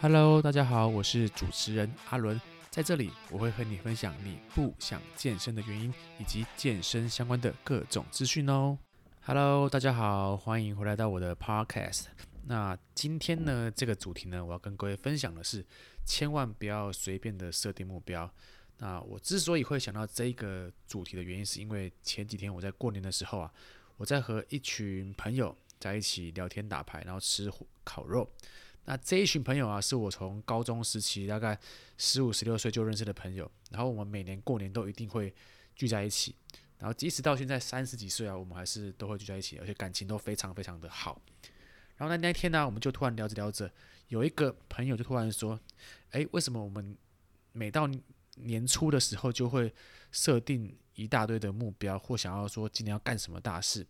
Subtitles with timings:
[0.00, 8.78] Hello，大家好，我是主持人阿伦，在这里我会和你分享你不想健身的原因，以及健身相关的各种资讯哦。
[9.22, 12.04] Hello，大家好，欢迎回来到我的 Podcast。
[12.46, 15.66] 那今天呢，这个主题呢，我要跟各位分享的是，
[16.06, 18.32] 千万不要随便的设定目标。
[18.78, 23.52] 那我之所以会想到这个主题的原因，是因为前几天我在过年的时候啊，
[23.96, 27.52] 我在和一群朋友在一起聊天打牌，然后吃
[27.82, 28.30] 烤肉。
[28.90, 31.56] 那这一群朋友啊，是我从高中时期大概
[31.98, 35.34] 十五、十六岁就认识的朋友，然后我们每年过年都一定会
[35.76, 36.34] 聚在一起，
[36.78, 41.20] 然后即使到现在三十几岁啊，我们还是都会聚在一起，而且感情都非常非常的好。
[41.98, 43.70] 然后那那天呢，我们就突然聊着聊着，
[44.06, 45.60] 有一个朋友就突然说
[46.12, 46.96] ：“哎，为什么我们
[47.52, 47.86] 每到
[48.36, 49.70] 年初的时候就会
[50.12, 53.86] 设定一大堆的目标，或想要说今年要干什么大事？”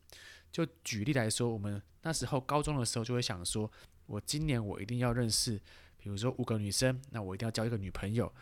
[0.51, 3.71] 就举例来说，我们那时候高中的时候就会想说。
[4.09, 5.61] 我今年我一定要认识，
[5.99, 8.35] 比如说五个女生，那我一定要交一个女朋友。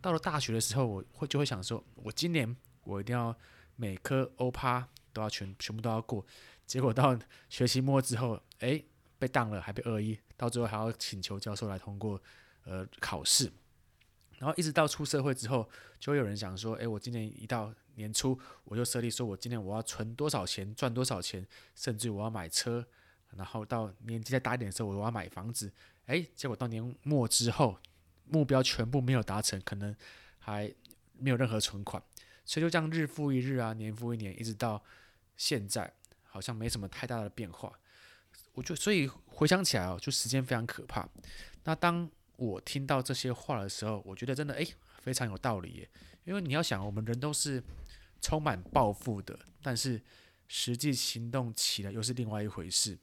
[0.00, 3.34] 到了大学的时候，我会就会想说，我今年我一定要
[3.76, 6.26] 每科欧趴都要全全部都要过。
[6.66, 8.82] 结果到学期末之后，哎，
[9.18, 12.20] 被当了，还被二一，到最后还要请求教授来通过
[12.64, 13.50] 呃考试。
[14.38, 15.66] 然后一直到出社会之后，
[16.00, 22.84] 就会有人想说，哎，我今年一到年初，我就设立说我今年我要存多少钱，赚多少钱，甚至我要买车。
[23.36, 25.72] 然后到年纪再大一点的时候，我要买房子，
[26.06, 27.78] 哎，结果到年末之后，
[28.26, 29.94] 目标全部没有达成，可能
[30.38, 30.72] 还
[31.18, 32.02] 没有任何存款，
[32.44, 34.82] 所以就这样日复一日啊，年复一年，一直到
[35.36, 37.72] 现在，好像没什么太大的变化。
[38.54, 41.08] 我就所以回想起来哦，就时间非常可怕。
[41.64, 44.66] 那当我听到这些话的时候，我觉得真的哎，
[45.00, 45.88] 非常有道理耶。
[46.24, 47.62] 因为你要想，我们人都是
[48.20, 50.00] 充满抱负的，但是
[50.46, 52.96] 实际行动起来又是另外一回事。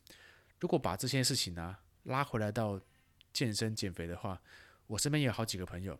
[0.61, 2.79] 如果把这些事情呢、拉回来到
[3.33, 4.39] 健身减肥的话，
[4.87, 5.99] 我身边也有好几个朋友，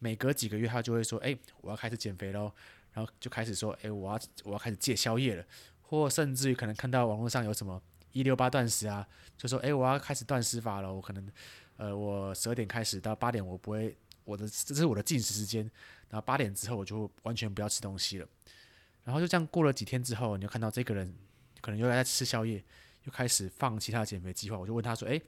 [0.00, 2.52] 每隔几个月他就会说：“哎，我要开始减肥喽。”
[2.92, 5.44] 然后就开始说：“哎，我要我要开始戒宵夜了。”
[5.82, 9.06] 或甚至于可能看到网络上有什么一六八断食啊，
[9.38, 11.30] 就说：“哎，我要开始断食法了。”我可能
[11.76, 15.62] 呃，我十二点开始到八点，我不会我的这是我的进食时间。
[16.08, 18.26] 然后八点之后我就完全不要吃东西了。
[19.04, 21.14] 然后就这样过了几天之后，你就看到这个人
[21.60, 22.64] 可能又在吃宵夜。
[23.06, 25.22] 就开始放弃他的减肥计划，我就问他说：“诶，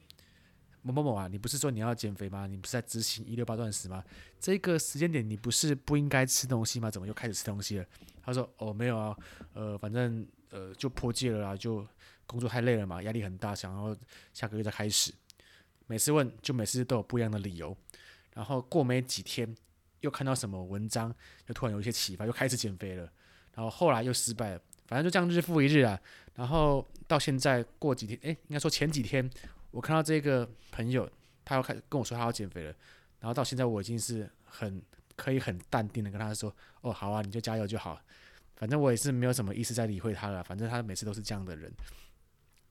[0.83, 2.45] 某某某啊，你不是说你要减肥吗？
[2.45, 4.05] 你不是在执行一六八断食吗？
[4.41, 6.91] 这个时间点你不是不应该吃东西吗？
[6.91, 7.87] 怎么又开始吃东西了？”
[8.21, 9.17] 他说：“哦，没有啊，
[9.53, 11.87] 呃，反正呃就破戒了啦，就
[12.27, 13.97] 工作太累了嘛，压力很大，想要
[14.35, 15.15] 下个月再开始。
[15.87, 17.77] 每次问就每次都有不一样的理由，
[18.35, 19.57] 然后过没几天
[20.01, 21.15] 又看到什么文章，
[21.47, 23.05] 又突然有一些启发，又开始减肥了，
[23.55, 26.01] 然后后来又失败了。”反正就这样日复一日啊，
[26.35, 29.31] 然后到现在过几天，诶，应该说前几天，
[29.71, 31.09] 我看到这个朋友，
[31.45, 32.75] 他要开始跟我说他要减肥了，
[33.21, 34.83] 然后到现在我已经是很
[35.15, 36.51] 可以很淡定的跟他说，
[36.81, 38.01] 哦，好啊，你就加油就好，
[38.57, 41.71] 反正我也是没有什么意思在理会他了，反正他每次都是这样的人，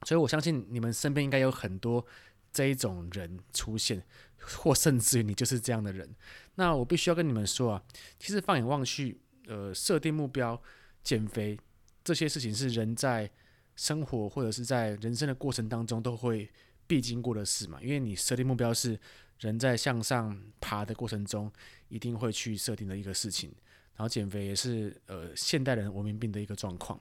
[0.08, 2.04] 所以我相信你们身边应该有很多
[2.52, 4.02] 这一种人出现，
[4.40, 6.10] 或甚至于你就是这样的人，
[6.56, 7.84] 那我必须要跟你们说啊，
[8.18, 10.60] 其实放眼望去，呃，设定目标
[11.04, 11.60] 减肥。
[12.08, 13.30] 这些事情是人在
[13.76, 16.50] 生活或者是在人生的过程当中都会
[16.88, 17.82] 必经过的事嘛？
[17.82, 18.98] 因为你设定目标是
[19.42, 21.52] 人在向上爬的过程中
[21.90, 23.54] 一定会去设定的一个事情，
[23.98, 26.98] 然后减肥也是呃现代人文明病的一个状况。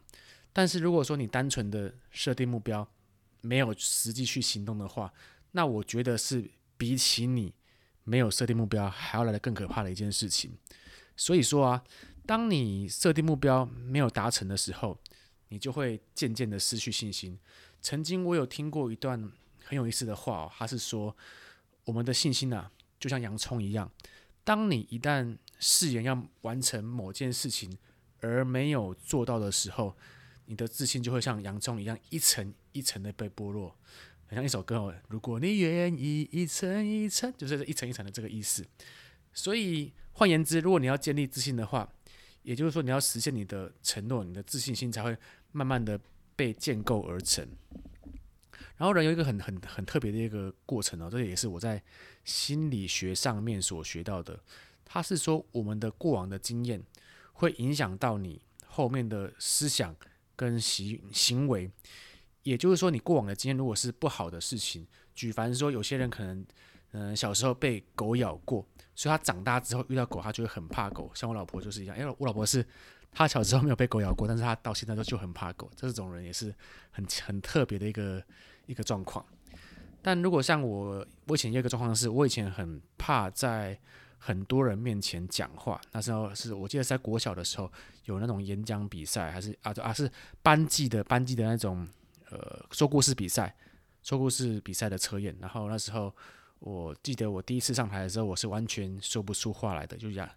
[0.53, 2.85] 但是如果说你单纯的设定目标，
[3.43, 5.15] 没有实际去行动的话，
[5.53, 7.55] 那我觉得是比起你
[8.03, 10.51] 没有设定目标还要来的更可怕的一件事情。
[11.17, 11.85] 所以说啊。
[12.27, 14.99] 当你设定目标没有达成的时候，
[15.49, 17.39] 你就会渐渐的失去信心。
[17.81, 19.31] 曾经我有听过一段
[19.65, 21.17] 很有意思的话哦，他是说，
[21.85, 23.91] 我们的信心啊，就像洋葱一样，
[24.43, 27.79] 当你一旦誓言要完成某件事情
[28.21, 29.97] 而没有做到的时候，
[30.47, 33.77] 你的自信就会像洋葱一样一层一层的被剥落，
[34.27, 34.95] 很像一首歌哦。
[35.09, 38.67] 如果你愿意一层一层，就是一层一层的这个意思。
[39.33, 41.89] 所以换言之，如果你要建立自信的话，
[42.47, 45.17] 也就是说，你要实现你的承诺，你的自信心才会
[45.51, 45.99] 慢慢的
[46.37, 47.45] 被建构而成。
[48.77, 51.83] 然后人有一个很很很特别的一个过程哦，这也是我在
[52.25, 54.39] 心理学上面所学到的。
[54.85, 56.81] 他是说，我们的过往的经验
[57.33, 59.97] 会影响到你后面的思想
[60.37, 61.69] 跟行行为。
[62.45, 66.47] 也就是说，你过往的经验如果是不好的事情，举凡说有些人可能。
[66.99, 71.11] 嗯，小时候被狗咬过，所以他长大之后遇到狗，他就会很怕狗。
[71.15, 72.65] 像我老婆就是一样，因为我老婆是
[73.13, 75.71] 她小时候没有被狗咬过，但是她到现在都就很怕狗。
[75.77, 76.55] 这种人也是
[76.91, 78.23] 很很特别的一个
[78.65, 79.23] 一个状况。
[80.01, 83.79] 但如果像我，我以前有一个状况是，我以前很怕在
[84.17, 85.79] 很多人面前讲话。
[85.93, 87.71] 那时候是我记得在国小的时候，
[88.05, 90.11] 有那种演讲比赛，还是啊啊是
[90.43, 91.87] 班级的班级的那种
[92.31, 93.55] 呃说故事比赛，
[94.03, 95.37] 说故事比赛的测验。
[95.41, 96.15] 然后那时候
[96.59, 100.29] 我记得我第一次上台的时候，我是完全说不出话来的，就这样，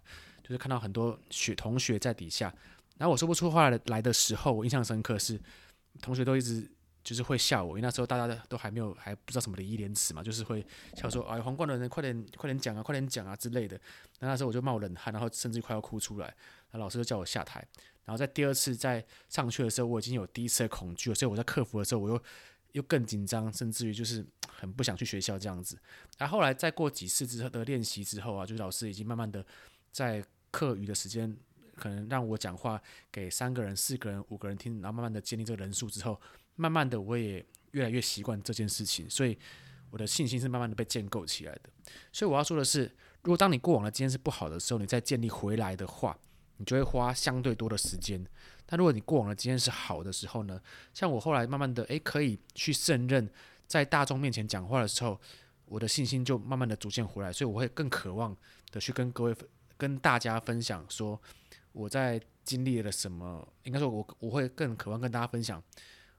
[0.42, 2.54] 就是看到很多学同学在底下。
[2.98, 5.40] 然后我说不出话来来的时候，我印象深刻是
[6.02, 6.70] 同学都一直
[7.02, 10.64] 就是会笑我，因为那时候大家都还没有还不知道什么礼义廉耻嘛，就是会
[10.94, 13.80] 笑说哎，皇冠的人快点快点讲啊，快点讲啊之类的。
[14.18, 16.26] 那那时候我就冒冷汗，然后甚至快要哭出来。
[16.70, 17.66] 然后老师就叫我下台。
[18.04, 22.22] 然后在第二次再上去的时候，我已经有第一次的恐惧了，所以我在克服的时候，我又
[22.72, 25.78] 又更紧张，甚至于就是很不想去学校这样子。
[26.18, 29.44] 然后来再过几次之后的练习之后啊，就是老师已经慢慢的
[29.92, 31.36] 在课余的时间。
[31.76, 32.78] 可能让我讲话
[33.10, 36.20] 给三个人、四个人、五个人听，然后慢慢的建立这个人数之后，
[36.56, 39.38] 慢慢的我也越来越习惯这件事情，所以
[39.88, 41.70] 我的信心是慢慢的被建构起来的。
[42.12, 42.82] 所以我要说的是，
[43.22, 46.18] 如果当你过往的经验是不好的时候，你再建立回来的话，
[46.58, 48.26] 你就会花相对多的时间。
[48.70, 50.58] 但如果你过往的经验是好的时候呢，
[50.94, 53.28] 像我后来慢慢的诶可以去胜任
[53.66, 55.20] 在大众面前讲话的时候，
[55.64, 58.36] 我的信心就慢慢的逐渐回来，所以我会更渴望
[58.70, 59.34] 的去跟各位
[59.76, 61.20] 跟大家分享说。
[61.72, 63.46] 我在经历了什么？
[63.62, 65.62] 应该说，我我会更渴望跟大家分享，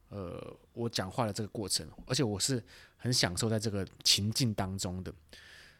[0.07, 2.63] 呃，我讲话的这个过程，而且我是
[2.95, 5.13] 很享受在这个情境当中的。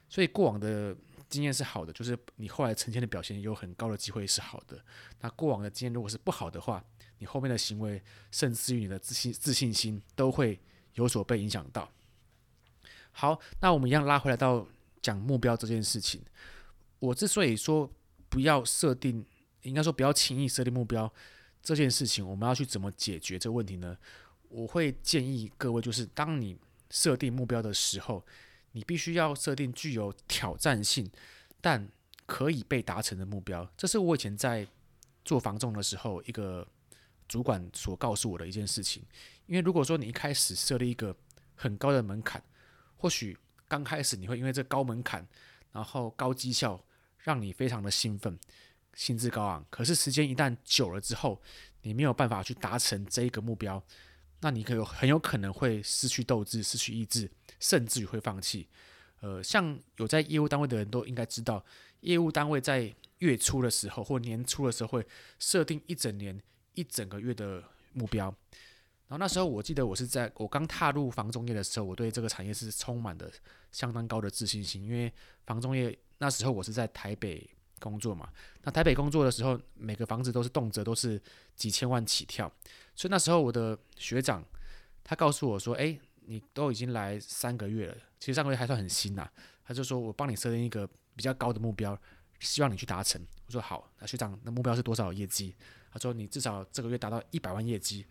[0.09, 0.93] 所以过往的
[1.31, 4.79] 经验是好的，就是你后来呈现的表现有很高的机会是好的。
[5.21, 6.83] 那过往的经验如果是不好的话，
[7.17, 7.99] 你后面的行为，
[8.29, 10.59] 甚至于你的自信自信心都会
[10.93, 11.89] 有所被影响到。
[13.11, 14.67] 好，那我们一样拉回来到
[15.01, 16.21] 讲目标这件事情。
[16.99, 17.91] 我之所以说
[18.29, 19.25] 不要设定。
[19.63, 21.13] 应该说不要轻易设定目标
[21.61, 23.95] 这件事情，我们要去怎么解决这个问题呢？
[24.49, 26.57] 我会建议各位，就是当你
[26.89, 28.25] 设定目标的时候，
[28.71, 31.09] 你必须要设定具有挑战性
[31.59, 31.89] 但
[32.25, 33.69] 可以被达成的目标。
[33.77, 34.67] 这是我以前在
[35.23, 36.67] 做房仲的时候，一个
[37.27, 39.03] 主管所告诉我的一件事情。
[39.45, 41.15] 因为如果说你一开始设立一个
[41.55, 42.41] 很高的门槛，
[42.97, 43.37] 或许
[43.67, 45.27] 刚开始你会因为这高门槛，
[45.71, 46.83] 然后高绩效，
[47.19, 48.39] 让你非常的兴奋。
[48.93, 51.41] 兴致高昂，可是时间一旦久了之后，
[51.83, 53.81] 你没有办法去达成这一个目标，
[54.41, 57.31] 那你可有很有可能会失去斗志、失去意志，
[57.61, 58.67] 甚至于会放弃。
[59.21, 61.63] 呃，像有在业务单位的人都应该知道，
[62.01, 65.07] 业务单位在月初的时候或年初的时候会
[65.39, 66.37] 设定一整年、
[66.73, 67.63] 一整个月的
[67.93, 68.25] 目标。
[69.07, 73.31] 然后那时候我记得我是在我刚踏入房仲业的时候，我对这个产业是充满的
[73.71, 75.09] 相当高的自信心，因为
[75.45, 77.49] 房仲业那时候我是在台北。
[77.81, 78.29] 工作嘛，
[78.61, 81.19] 那台北工作的时候，每个房子都是动辄都是
[81.55, 82.45] 几千万起跳，
[82.95, 84.45] 所以那时候我的学长
[85.03, 89.29] 他告诉我说：“诶，你都已经来三个月了，其实上个月还算很新呐。”
[89.63, 91.97] 他就说我帮你设定一个比较高的目标，
[92.39, 93.21] 希望你去达成。
[93.47, 95.55] 我说好，那学长，那目标是多少业绩？
[95.91, 98.05] 他说你至少这个月达到一百万业绩。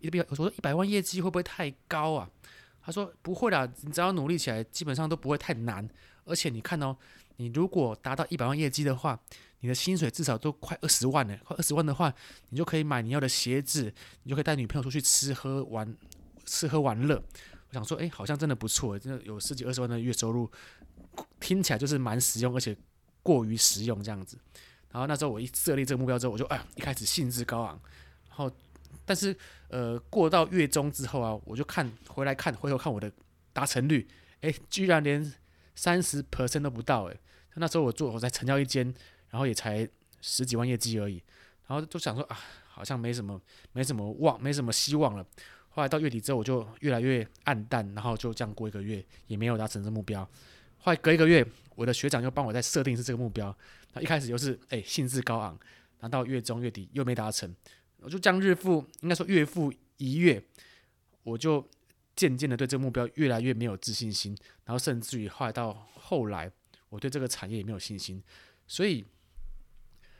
[0.00, 2.30] 一百，我说一百万业绩会不会太高啊？
[2.80, 5.88] 他说不会啦，你只要努力起来，基本上都不会太难。
[6.24, 6.96] 而且你看哦。
[7.36, 9.18] 你如果达到一百万业绩的话，
[9.58, 11.36] 你的薪水至少都快二十万呢。
[11.44, 12.14] 快二十万的话，
[12.50, 13.92] 你就可以买你要的鞋子，
[14.22, 15.96] 你就可以带女朋友出去吃喝玩，
[16.44, 17.22] 吃喝玩乐。
[17.68, 20.50] 我想说，哎，好像真的不错，真的有十几二十万的月收入，
[21.40, 22.76] 听起来就是蛮实用，而且
[23.22, 24.38] 过于实用这样子。
[24.90, 27.80] 然后那时候我一设立这个目标之后，我就哎，一开始兴致高昂。
[28.28, 28.50] 然后，
[29.04, 29.36] 但是
[29.68, 33.10] 呃，过到月中之后啊，我就看回来看，回头看我的
[33.52, 34.06] 达成率，
[34.40, 35.32] 哎，居然连。
[35.76, 37.20] 三十 percent 都不到诶，
[37.54, 38.94] 那时候我做我才成交一间，
[39.28, 39.88] 然后也才
[40.20, 41.20] 十几万业绩而已，
[41.66, 43.40] 然后就想说啊，好像没什么
[43.72, 45.26] 没什么望，没什么希望了。
[45.74, 50.22] 后来到月底之后，我就越来越黯淡，然后就这样过一个月，也没有达成这目标。
[50.78, 53.54] 后来隔一个月，我的学长又帮我再设定是这个目标，
[53.94, 55.50] 那一开始又是诶兴致高昂，
[55.98, 57.52] 然后到月中月底又没达成，
[57.98, 60.42] 我就这样日复应该说月复一月，
[61.24, 61.68] 我就。
[62.16, 66.48] 渐渐的对这个目标越来越没有自信心，然后甚至于后来到后来，
[66.88, 68.22] 我对这个产业也没有信心。
[68.68, 69.04] 所以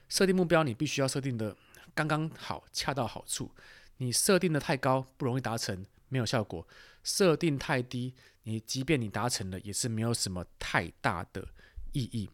[0.08, 1.56] 设定目标，你必须要设定的
[1.94, 3.48] 刚刚好，恰到好处。
[3.98, 6.66] 你设定的太高，不容易达成，没有效果；
[7.02, 11.48] 设定太低，你即便你达成了，也是没有什么太大的
[11.92, 12.30] 意义。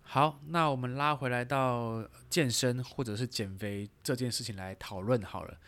[0.00, 5.58] 好，那我们拉回来到健身或者是减肥这件事情来讨论好了。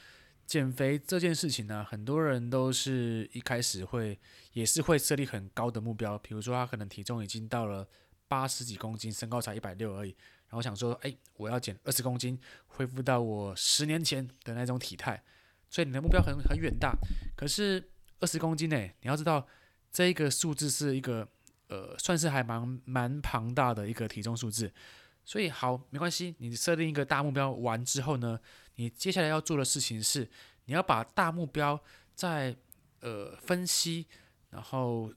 [0.46, 4.18] 减肥这件事情呢，很多人都是一开始会
[4.52, 7.86] 也是会设立很高的目标，比如说他可能体重已经到了
[8.30, 10.10] 八十几公斤，身高才一百六而已，
[10.48, 15.20] 然后想说，哎，我要减二十公斤，恢复到我十年前的那种体态，
[15.68, 16.96] 所以你的目标很很远大。
[17.34, 19.44] 可是二十公斤呢，你要知道，
[19.90, 21.26] 这一个数字是一个
[21.66, 24.72] 呃，算是还蛮蛮庞大的一个体重数字。
[25.24, 28.38] 所以好，没关系，你设定一个大目标完之后呢，
[28.76, 30.30] 你接下来要做的事情是，
[30.66, 31.82] 你要把大目标
[32.14, 32.56] 再
[33.00, 34.06] 呃分析，
[34.50, 35.12] 然后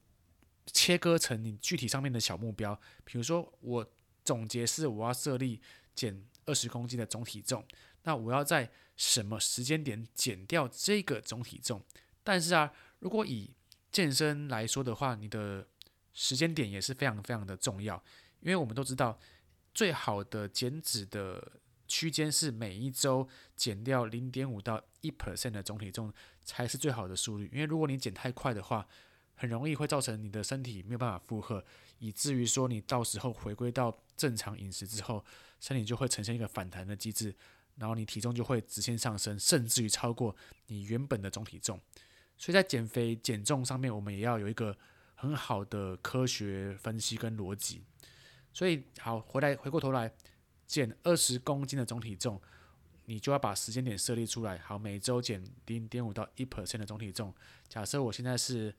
[0.68, 2.80] 切割成你具体上面的小目标。
[3.04, 3.94] 比如说，我
[4.24, 5.62] 总结是我要设立
[5.94, 7.66] 减二十公斤的总体重，
[8.04, 11.84] 那我要在什么时间点减掉这个总体重？
[12.24, 13.52] 但是啊，如果以
[13.92, 15.68] 健身来说的话，你的
[16.14, 18.02] 时间点也是非常非常的重要，
[18.40, 19.20] 因为我们都知道，
[19.74, 26.12] 最好的减脂的区间是每一周减掉零点五到一 percent 的总体重
[26.44, 27.50] 才是最好的速率。
[27.54, 28.88] 因为如果你减太快的话，
[29.36, 31.64] 很容易会造成你的身体没有办法负荷，
[32.00, 35.24] 以至于说你到时候回归到正常饮食之后，
[35.60, 37.36] 身体就会呈现一个反弹的机制，
[37.76, 40.36] 然后你体重就会直线上升，甚至于超过
[40.68, 41.80] 你原本的总体重。
[42.38, 44.76] 所以在减肥减重上面，我们也要有一个
[45.16, 47.82] 很好的科学分析跟逻辑。
[48.52, 50.12] 所以好，回来回过头来
[50.68, 52.40] 减二十公斤的总体重，
[53.06, 54.58] 你就要把时间点设立出来。
[54.60, 57.34] 好，每周减零点五到一 percent 的总体重。
[57.68, 58.76] 假设我现在是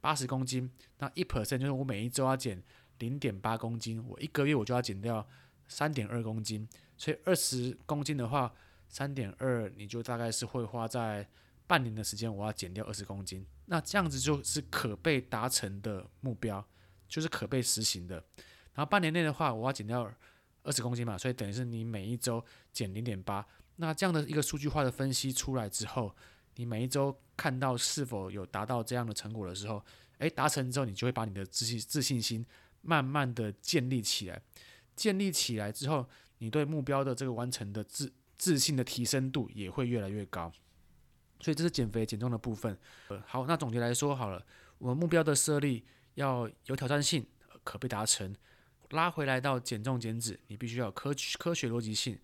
[0.00, 2.62] 八十公斤，那一 percent 就是我每一周要减
[2.98, 5.26] 零点八公斤，我一个月我就要减掉
[5.66, 6.68] 三点二公斤。
[6.96, 8.52] 所以二十公斤的话，
[8.88, 11.28] 三点二你就大概是会花在。
[11.68, 16.66] 半年的时间，我要减掉二十公斤，那这样子就是可被达成的目标，
[17.06, 18.14] 就是可被实行的。
[18.72, 20.10] 然后半年内的话，我要减掉
[20.62, 23.46] 二十公斤嘛，所以等于是你每一周减零点八。
[23.76, 26.16] 那这样的一个数据化的分析出来之后，
[26.58, 29.80] 你每一周看到是否有达到这样的成果的时候，
[30.18, 32.44] 诶，达成之后，你就会把你的自信自信心
[32.82, 34.42] 慢慢的建立起来。
[34.96, 36.04] 建立起来之后，
[36.38, 40.52] 你对目标的这个完成的自自信的提升度也会越来越高。
[41.38, 42.76] 所以这是减肥减重的部分。
[43.06, 44.44] 呃，好，那总结来说好了，
[44.78, 45.84] 我们目标的设立
[46.14, 47.24] 要有挑战性，
[47.62, 48.34] 可被达成。
[48.90, 52.18] 拉回来到减重减脂，你必须要有科科学逻辑性。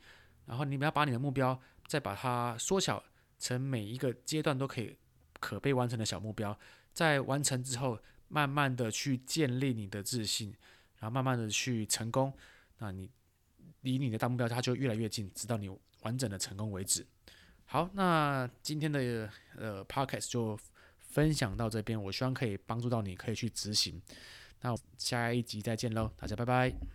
[0.46, 3.00] 然后你们要把你的目标再把它缩小
[3.38, 4.96] 成每一个阶段都可以
[5.40, 6.58] 可被完成的小目标。
[6.92, 7.98] 在完成之后，
[8.28, 10.54] 慢慢的去建立你的自信，
[10.98, 12.32] 然后慢慢的去成功。
[12.78, 13.10] 那你
[13.80, 15.68] 离你的大目标它就越来越近，直到你
[16.02, 17.06] 完整的成功为止。
[17.64, 20.58] 好，那今天的呃 podcast 就
[20.98, 24.00] 分享到这边，我希望可以帮助到你，可以去执行。
[24.60, 26.94] 那下一集再见喽，大家拜拜。